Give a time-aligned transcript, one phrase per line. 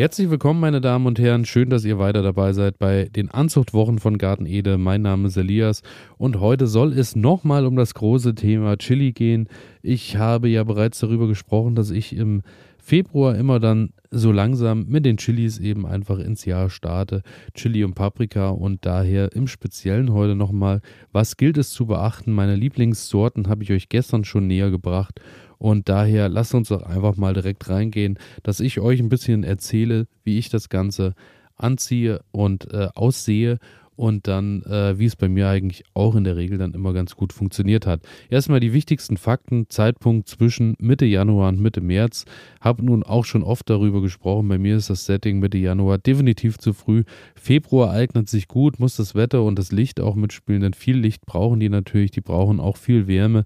[0.00, 1.44] Herzlich willkommen, meine Damen und Herren.
[1.44, 4.78] Schön, dass ihr weiter dabei seid bei den Anzuchtwochen von Garten Ede.
[4.78, 5.82] Mein Name ist Elias
[6.16, 9.46] und heute soll es nochmal um das große Thema Chili gehen.
[9.82, 12.40] Ich habe ja bereits darüber gesprochen, dass ich im
[12.82, 17.22] Februar immer dann so langsam mit den Chilis eben einfach ins Jahr starte.
[17.54, 20.80] Chili und Paprika und daher im Speziellen heute nochmal,
[21.12, 22.32] was gilt es zu beachten?
[22.32, 25.20] Meine Lieblingssorten habe ich euch gestern schon näher gebracht
[25.58, 30.06] und daher lasst uns doch einfach mal direkt reingehen, dass ich euch ein bisschen erzähle,
[30.24, 31.14] wie ich das Ganze
[31.56, 33.58] anziehe und äh, aussehe
[34.00, 37.16] und dann, äh, wie es bei mir eigentlich auch in der Regel dann immer ganz
[37.16, 38.00] gut funktioniert hat.
[38.30, 42.24] Erstmal die wichtigsten Fakten, Zeitpunkt zwischen Mitte Januar und Mitte März.
[42.62, 44.48] Habe nun auch schon oft darüber gesprochen.
[44.48, 47.04] Bei mir ist das Setting Mitte Januar definitiv zu früh.
[47.34, 51.26] Februar eignet sich gut, muss das Wetter und das Licht auch mitspielen, denn viel Licht
[51.26, 53.44] brauchen die natürlich, die brauchen auch viel Wärme,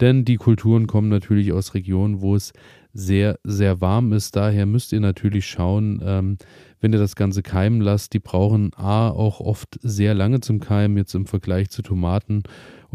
[0.00, 2.52] denn die Kulturen kommen natürlich aus Regionen, wo es
[2.96, 4.36] sehr, sehr warm ist.
[4.36, 6.38] Daher müsst ihr natürlich schauen, ähm,
[6.80, 8.12] wenn ihr das Ganze keimen lasst.
[8.12, 12.42] Die brauchen A auch oft sehr lange zum Keimen, jetzt im Vergleich zu Tomaten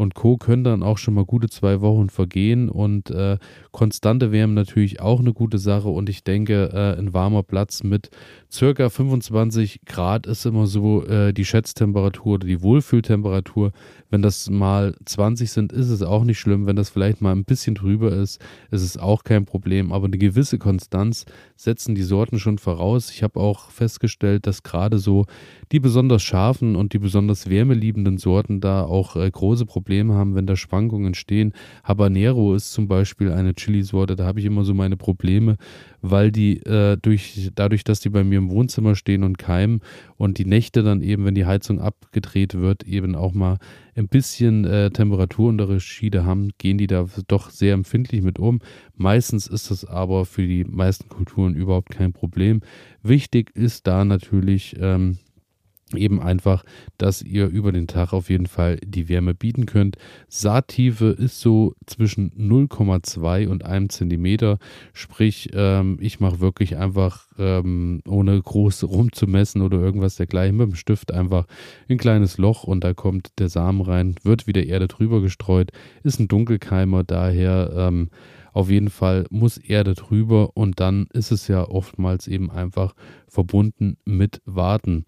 [0.02, 0.36] und Co.
[0.36, 3.38] können dann auch schon mal gute zwei Wochen vergehen und äh,
[3.70, 8.10] konstante Wärme natürlich auch eine gute Sache und ich denke, äh, ein warmer Platz mit
[8.50, 13.72] circa 25 Grad ist immer so äh, die Schätztemperatur oder die Wohlfühltemperatur.
[14.10, 16.66] Wenn das mal 20 sind, ist es auch nicht schlimm.
[16.66, 19.90] Wenn das vielleicht mal ein bisschen drüber ist, ist es auch kein Problem.
[19.90, 21.24] Aber eine gewisse Konstanz
[21.56, 23.10] setzen die Sorten schon voraus.
[23.10, 25.24] Ich habe auch festgestellt, dass gerade so
[25.72, 30.46] die besonders scharfen und die besonders wärmeliebenden Sorten da auch äh, große Probleme haben, wenn
[30.46, 31.52] da Schwankungen entstehen.
[31.84, 35.56] Habanero ist zum Beispiel eine Chili-Sorte, da habe ich immer so meine Probleme,
[36.00, 39.80] weil die äh, durch, dadurch, dass die bei mir im Wohnzimmer stehen und keimen
[40.16, 43.58] und die Nächte dann eben, wenn die Heizung abgedreht wird, eben auch mal
[43.94, 48.60] ein bisschen äh, Temperaturunterschiede haben, gehen die da doch sehr empfindlich mit um.
[48.96, 52.60] Meistens ist das aber für die meisten Kulturen überhaupt kein Problem.
[53.02, 55.18] Wichtig ist da natürlich, ähm,
[55.96, 56.64] eben einfach,
[56.98, 59.96] dass ihr über den Tag auf jeden Fall die Wärme bieten könnt.
[60.28, 64.58] Saattiefe ist so zwischen 0,2 und 1 Zentimeter,
[64.92, 70.74] sprich ähm, ich mache wirklich einfach ähm, ohne groß rumzumessen oder irgendwas dergleichen mit dem
[70.74, 71.46] Stift einfach
[71.88, 75.70] ein kleines Loch und da kommt der Samen rein, wird wieder Erde drüber gestreut,
[76.02, 78.10] ist ein Dunkelkeimer, daher ähm,
[78.52, 82.94] auf jeden Fall muss Erde drüber und dann ist es ja oftmals eben einfach
[83.26, 85.04] verbunden mit Warten.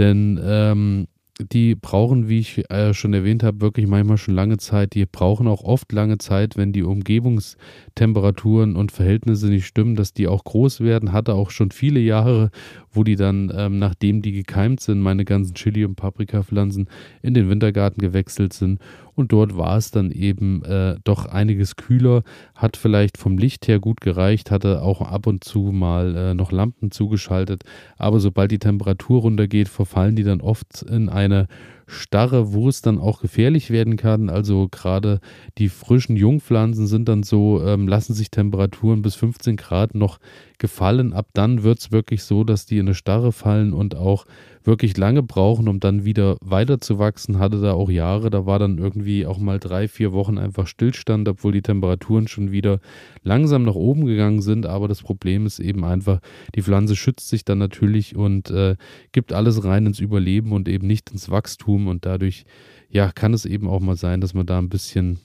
[0.00, 1.08] Denn ähm,
[1.52, 4.94] die brauchen, wie ich äh, schon erwähnt habe, wirklich manchmal schon lange Zeit.
[4.94, 10.26] Die brauchen auch oft lange Zeit, wenn die Umgebungstemperaturen und Verhältnisse nicht stimmen, dass die
[10.26, 11.12] auch groß werden.
[11.12, 12.50] Hatte auch schon viele Jahre,
[12.90, 16.88] wo die dann, ähm, nachdem die gekeimt sind, meine ganzen Chili- und Paprikapflanzen
[17.22, 18.80] in den Wintergarten gewechselt sind.
[19.20, 22.22] Und dort war es dann eben äh, doch einiges kühler,
[22.54, 26.52] hat vielleicht vom Licht her gut gereicht, hatte auch ab und zu mal äh, noch
[26.52, 27.64] Lampen zugeschaltet.
[27.98, 31.48] Aber sobald die Temperatur runtergeht, verfallen die dann oft in eine
[31.90, 34.30] Starre, wo es dann auch gefährlich werden kann.
[34.30, 35.20] Also gerade
[35.58, 40.18] die frischen Jungpflanzen sind dann so, ähm, lassen sich Temperaturen bis 15 Grad noch
[40.58, 41.12] gefallen.
[41.12, 44.26] Ab dann wird es wirklich so, dass die in eine Starre fallen und auch
[44.62, 47.38] wirklich lange brauchen, um dann wieder weiter zu wachsen.
[47.38, 51.28] Hatte da auch Jahre, da war dann irgendwie auch mal drei, vier Wochen einfach Stillstand,
[51.28, 52.78] obwohl die Temperaturen schon wieder
[53.22, 54.66] langsam nach oben gegangen sind.
[54.66, 56.20] Aber das Problem ist eben einfach,
[56.54, 58.76] die Pflanze schützt sich dann natürlich und äh,
[59.12, 61.79] gibt alles rein ins Überleben und eben nicht ins Wachstum.
[61.88, 62.44] Und dadurch,
[62.88, 65.18] ja, kann es eben auch mal sein, dass man da ein bisschen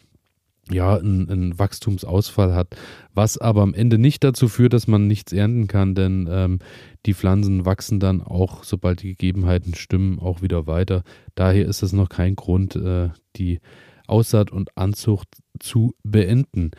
[0.72, 2.76] ja, einen, einen Wachstumsausfall hat,
[3.14, 6.60] was aber am Ende nicht dazu führt, dass man nichts ernten kann, denn ähm,
[7.06, 11.04] die Pflanzen wachsen dann auch, sobald die Gegebenheiten stimmen, auch wieder weiter.
[11.36, 13.60] Daher ist es noch kein Grund, äh, die
[14.08, 15.28] Aussaat und Anzucht
[15.60, 16.72] zu beenden.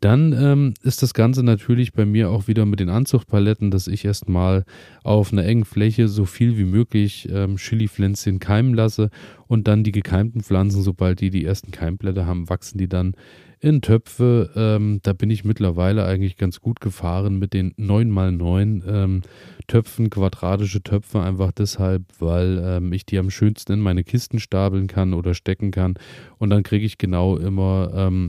[0.00, 4.04] Dann ähm, ist das Ganze natürlich bei mir auch wieder mit den Anzuchtpaletten, dass ich
[4.04, 4.64] erstmal
[5.02, 9.10] auf einer engen Fläche so viel wie möglich ähm, Chili-Pflänzchen keimen lasse
[9.46, 13.14] und dann die gekeimten Pflanzen, sobald die die ersten Keimblätter haben, wachsen die dann
[13.60, 14.50] in Töpfe.
[14.56, 19.22] Ähm, da bin ich mittlerweile eigentlich ganz gut gefahren mit den 9x9 ähm,
[19.66, 24.86] Töpfen, quadratische Töpfe, einfach deshalb, weil ähm, ich die am schönsten in meine Kisten stapeln
[24.86, 25.94] kann oder stecken kann.
[26.38, 28.23] Und dann kriege ich genau immer ähm,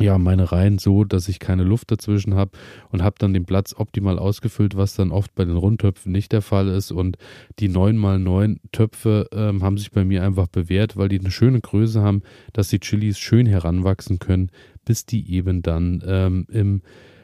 [0.00, 2.52] ja, meine Reihen so, dass ich keine Luft dazwischen habe
[2.90, 6.42] und habe dann den Platz optimal ausgefüllt, was dann oft bei den Rundtöpfen nicht der
[6.42, 6.90] Fall ist.
[6.90, 7.16] Und
[7.58, 12.02] die 9x9 Töpfe ähm, haben sich bei mir einfach bewährt, weil die eine schöne Größe
[12.02, 12.22] haben,
[12.52, 14.50] dass die Chilis schön heranwachsen können,
[14.84, 16.82] bis die eben dann ähm, im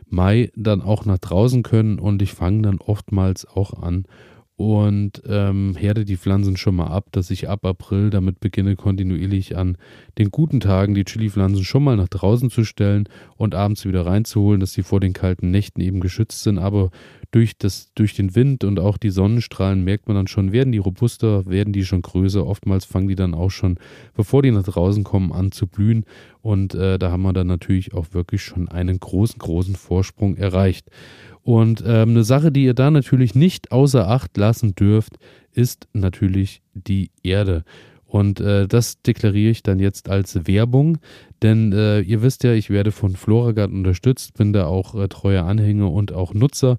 [0.08, 1.98] Mai dann auch nach draußen können.
[1.98, 4.04] Und ich fange dann oftmals auch an,
[4.56, 9.56] und ähm, herde die Pflanzen schon mal ab, dass ich ab April damit beginne, kontinuierlich
[9.56, 9.76] an
[10.16, 14.60] den guten Tagen die Chili-Pflanzen schon mal nach draußen zu stellen und abends wieder reinzuholen,
[14.60, 16.58] dass sie vor den kalten Nächten eben geschützt sind.
[16.58, 16.90] Aber
[17.32, 20.78] durch, das, durch den Wind und auch die Sonnenstrahlen merkt man dann schon, werden die
[20.78, 22.46] robuster, werden die schon größer.
[22.46, 23.78] Oftmals fangen die dann auch schon,
[24.14, 26.04] bevor die nach draußen kommen, an zu blühen.
[26.42, 30.90] Und äh, da haben wir dann natürlich auch wirklich schon einen großen, großen Vorsprung erreicht.
[31.44, 35.18] Und ähm, eine Sache, die ihr da natürlich nicht außer Acht lassen dürft,
[35.52, 37.64] ist natürlich die Erde.
[38.06, 40.98] Und äh, das deklariere ich dann jetzt als Werbung,
[41.42, 45.44] denn äh, ihr wisst ja, ich werde von Floragard unterstützt, bin da auch äh, treuer
[45.44, 46.78] Anhänger und auch Nutzer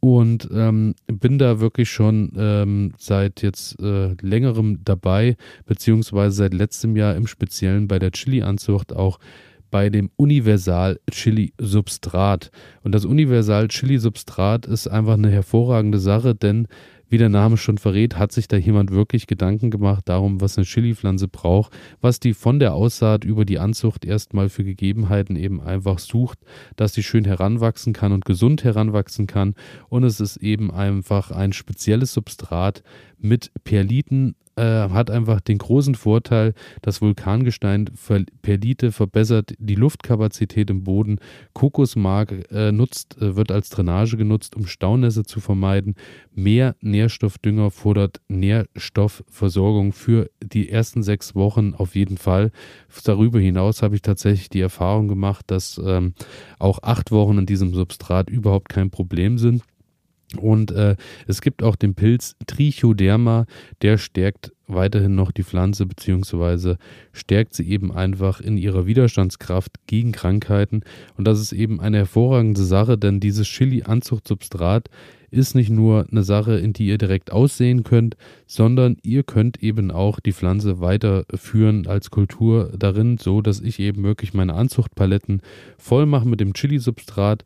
[0.00, 6.96] und ähm, bin da wirklich schon ähm, seit jetzt äh, längerem dabei, beziehungsweise seit letztem
[6.96, 9.18] Jahr im Speziellen bei der Chili-Anzucht auch
[9.74, 12.52] bei dem Universal Chili Substrat.
[12.84, 16.68] Und das Universal Chili Substrat ist einfach eine hervorragende Sache, denn
[17.08, 20.64] wie der Name schon verrät, hat sich da jemand wirklich Gedanken gemacht darum, was eine
[20.64, 25.98] Chili-Pflanze braucht, was die von der Aussaat über die Anzucht erstmal für Gegebenheiten eben einfach
[25.98, 26.38] sucht,
[26.76, 29.54] dass sie schön heranwachsen kann und gesund heranwachsen kann.
[29.88, 32.84] Und es ist eben einfach ein spezielles Substrat
[33.24, 37.90] mit Perliten, äh, hat einfach den großen Vorteil, das Vulkangestein
[38.42, 41.18] Perlite verbessert die Luftkapazität im Boden.
[41.54, 45.96] Kokosmark äh, nutzt, äh, wird als Drainage genutzt, um Staunässe zu vermeiden.
[46.32, 52.52] Mehr Nährstoffdünger fordert Nährstoffversorgung für die ersten sechs Wochen auf jeden Fall.
[53.04, 56.14] Darüber hinaus habe ich tatsächlich die Erfahrung gemacht, dass ähm,
[56.58, 59.62] auch acht Wochen in diesem Substrat überhaupt kein Problem sind.
[60.38, 60.96] Und äh,
[61.26, 63.46] es gibt auch den Pilz Trichoderma,
[63.82, 66.78] der stärkt weiterhin noch die Pflanze, beziehungsweise
[67.12, 70.82] stärkt sie eben einfach in ihrer Widerstandskraft gegen Krankheiten.
[71.16, 74.88] Und das ist eben eine hervorragende Sache, denn dieses Chili-Anzuchtsubstrat
[75.34, 78.16] ist nicht nur eine Sache, in die ihr direkt aussehen könnt,
[78.46, 84.04] sondern ihr könnt eben auch die Pflanze weiterführen als Kultur darin, so dass ich eben
[84.04, 85.42] wirklich meine Anzuchtpaletten
[85.76, 87.44] voll mache mit dem Chili-Substrat,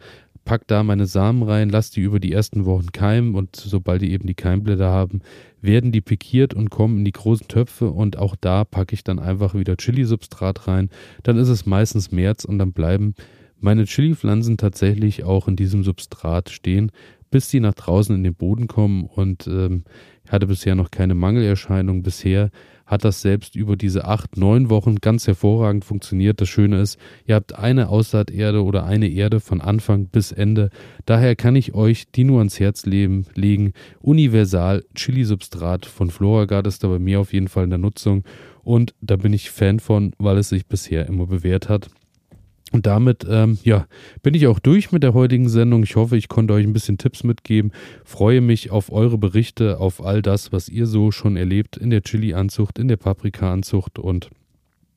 [0.48, 4.12] pack da meine Samen rein, lass die über die ersten Wochen keimen und sobald die
[4.12, 5.20] eben die Keimblätter haben,
[5.60, 9.18] werden die pikiert und kommen in die großen Töpfe und auch da packe ich dann
[9.18, 10.88] einfach wieder Chili-Substrat rein.
[11.22, 13.14] Dann ist es meistens März und dann bleiben
[13.60, 16.92] meine Chili-Pflanzen tatsächlich auch in diesem Substrat stehen,
[17.30, 19.84] bis sie nach draußen in den Boden kommen und ähm,
[20.28, 22.02] hatte bisher noch keine Mangelerscheinung.
[22.02, 22.50] Bisher
[22.88, 26.40] hat das selbst über diese acht, neun Wochen ganz hervorragend funktioniert.
[26.40, 30.70] Das Schöne ist, ihr habt eine Aussaaterde oder eine Erde von Anfang bis Ende.
[31.04, 33.72] Daher kann ich euch die nur ans Herz legen.
[34.00, 38.24] Universal Chili-Substrat von Floragard ist da bei mir auf jeden Fall in der Nutzung.
[38.62, 41.90] Und da bin ich Fan von, weil es sich bisher immer bewährt hat.
[42.72, 43.86] Und damit, ähm, ja,
[44.22, 45.82] bin ich auch durch mit der heutigen Sendung.
[45.82, 47.72] Ich hoffe, ich konnte euch ein bisschen Tipps mitgeben.
[48.04, 52.02] Freue mich auf eure Berichte, auf all das, was ihr so schon erlebt in der
[52.02, 54.30] Chili-Anzucht, in der Paprika-Anzucht und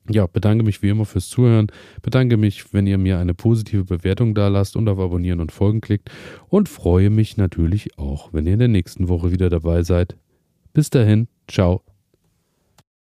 [0.09, 1.67] ja, bedanke mich wie immer fürs Zuhören.
[2.01, 5.81] Bedanke mich, wenn ihr mir eine positive Bewertung da lasst und auf Abonnieren und Folgen
[5.81, 6.09] klickt.
[6.49, 10.17] Und freue mich natürlich auch, wenn ihr in der nächsten Woche wieder dabei seid.
[10.73, 11.90] Bis dahin, ciao.